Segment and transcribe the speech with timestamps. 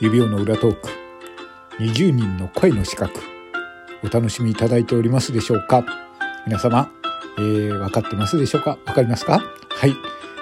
[0.00, 0.88] 指輪の裏トーク。
[1.78, 3.20] 20人の声の資格
[4.02, 5.84] お楽しみいただいておりますでしょうか？
[6.46, 6.90] 皆様、
[7.38, 8.76] えー、分かってますでしょうか？
[8.86, 9.40] 分かりますか？
[9.70, 9.94] はい。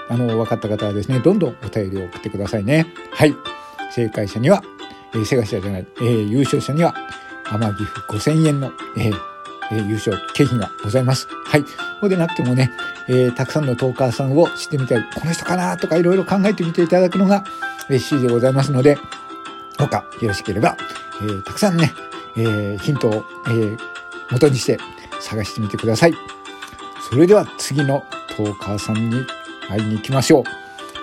[0.08, 2.86] あの分かった方はですねどんどんお便りを送ってくださいね。
[3.12, 3.34] はい。
[3.90, 4.62] 正解者には、
[5.14, 6.94] えー、正解者じゃない、えー、優勝者には
[7.50, 9.14] 天城府5000円の、えー
[9.70, 11.28] え、優勝景品がございます。
[11.46, 11.64] はい。
[12.00, 12.70] そうでなくてもね、
[13.08, 17.44] えー、たくさんのトーカーさんを知ってみたい、この人かなとかいろいろ考えてみていただくのが
[17.88, 18.98] 嬉しいでございますので、
[19.82, 20.76] どうかよろしければ、
[21.22, 21.92] えー、たくさんね、
[22.36, 23.78] えー、ヒントを、えー、
[24.30, 24.78] 元にして
[25.20, 26.14] 探してみてください。
[27.10, 28.04] それでは次の
[28.36, 29.26] トーカーさんに
[29.68, 30.44] 会いに行きましょ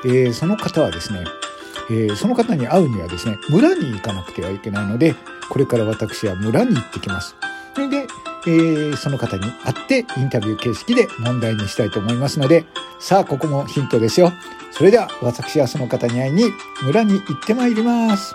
[0.03, 0.07] う。
[0.07, 1.25] えー、その方はですね、
[1.89, 5.13] えー、その方に会うにはですね、村に行かなくてはいけないので、
[5.49, 7.35] これから私は村に行ってきます。
[7.75, 8.07] それで、
[8.47, 12.63] えー、その方に会ってインタビュー形式で問題にしたいと思いますので、
[13.01, 14.31] さあ、ここもヒントですよ。
[14.71, 16.45] それでは、私はその方に会いに
[16.83, 18.33] 村に行ってまいります。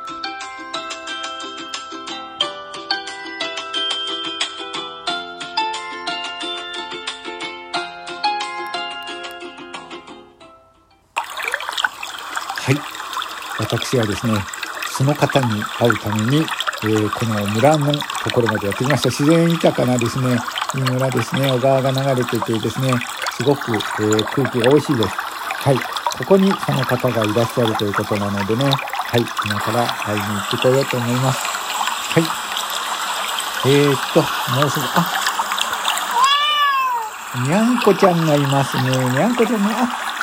[13.58, 14.34] 私はですね、
[14.90, 16.44] その方に会うために
[16.84, 19.08] えー、この村のところまでやってきました。
[19.08, 20.36] 自然豊かなですね、
[20.74, 21.50] いい村ですね。
[21.52, 22.92] 小川が流れててですね、
[23.32, 25.08] すごく、えー、空気が美味しいです。
[25.08, 25.76] はい。
[25.76, 29.24] ここにその方がいらっしゃるということなのでね、はい。
[29.46, 31.38] 今から会いに行ってこようと思います。
[31.40, 32.24] はい。
[33.66, 35.10] えー、っと、もうすぐ、あ、
[37.48, 38.82] にゃんこちゃんがいますね。
[38.90, 40.13] にゃんこちゃんが、あ、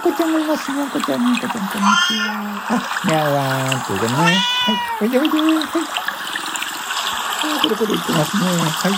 [0.00, 0.72] こちゃんもいます。
[0.72, 2.30] にゃんこちゃん、にゃんこちゃん、こんにちは。
[2.70, 4.08] あ、にゃんわーんっていうね。
[4.08, 4.36] はい。
[5.02, 5.38] おいでおいで。
[5.38, 5.50] はい。
[5.52, 5.62] は
[7.56, 8.44] い、これこれ言ってますね。
[8.46, 8.92] はい。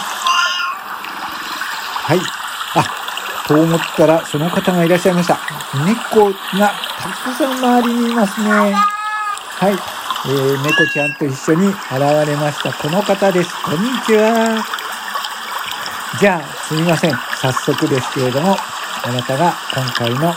[2.04, 2.20] はい。
[2.74, 2.84] あ、
[3.48, 5.38] と思ったら、その方がいらっしゃいました。
[5.84, 8.50] 猫がたくさん周りにいますね。
[8.50, 9.72] はい。
[9.72, 11.76] えー、猫ちゃんと一緒に現
[12.26, 12.72] れました。
[12.72, 13.50] この方です。
[13.64, 14.64] こんにちは。
[16.20, 17.12] じゃあ、すみません。
[17.40, 18.56] 早速ですけれども、
[19.04, 20.32] あなたが今回の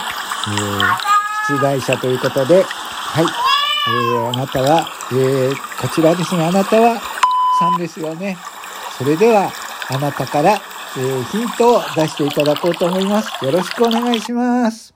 [0.48, 7.00] えー、出題者ということで、はい、えー、あなたは、えー、こちらですね、あなたは
[7.60, 8.36] 3ですよね。
[8.96, 9.50] それでは、
[9.88, 13.44] あなたから、えー、ヒントを出していただこうと思います。
[13.44, 14.94] よろしくお願いします。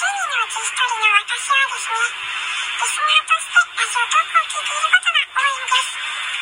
[0.00, 5.92] 人のうち一人の私はですね、リスナーとしてラジオトークを聞いていることが多いんです。
[5.92, 6.40] え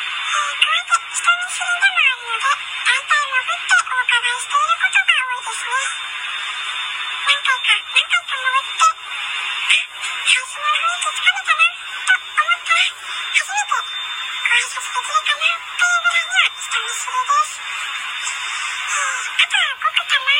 [0.00, 5.76] うやって人見知りでもあるので、大体登ってお伺いしていることが多いですね。
[7.20, 8.96] 何回か、何回か登って、あ、
[9.60, 11.68] 会社の雰囲気つかめたな、
[12.00, 13.92] と思ったら、初めてご
[14.40, 17.60] 挨拶できるかな、というぐらいには人見知りです。
[18.80, 20.39] え、あとはごくたま、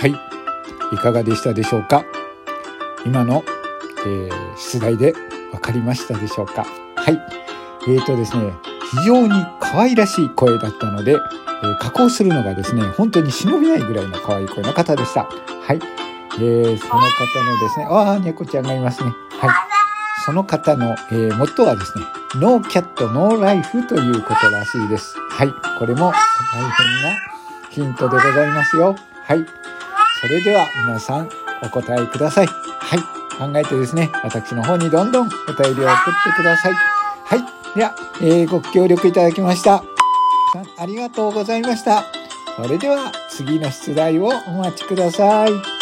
[0.00, 0.14] はい。
[0.94, 2.04] いかがでしたでしょうか？
[3.04, 3.42] 今の、
[4.06, 5.12] えー、出題で
[5.52, 6.66] 分かりましたでしょうか？
[6.96, 7.20] はい。
[7.88, 8.52] えーとですね、
[9.02, 15.24] 非常に可愛らしい声だったので、えー、加工するのがですね、本当に忍びないぐらいの可愛い声の方でした。
[15.24, 15.80] はい。
[16.34, 16.98] えー、その方
[17.44, 19.10] のですね、ああ、猫ちゃんがいますね。
[19.40, 19.50] はい。
[20.24, 22.04] その方の、えー、モットーはですね、
[22.36, 25.16] ノーキャット、ノーライフということらしいです。
[25.30, 25.52] はい。
[25.78, 26.12] これも
[26.52, 27.16] 大変な
[27.70, 28.94] ヒントでございますよ。
[29.24, 29.46] はい。
[30.20, 31.30] それでは皆さん
[31.62, 32.46] お答えください。
[32.46, 33.17] はい。
[33.38, 35.30] 考えてですね、私の方にどんどんお
[35.62, 36.74] 便りを送ってください。
[36.74, 37.76] はい。
[37.76, 39.84] では、えー、ご協力いただきました。
[40.52, 42.04] さんありがとうございました。
[42.56, 45.77] それでは次の出題をお待ちください。